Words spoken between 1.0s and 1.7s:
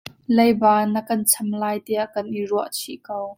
kan cham